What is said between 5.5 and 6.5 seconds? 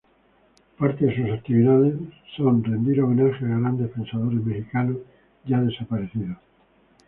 desaparecidos.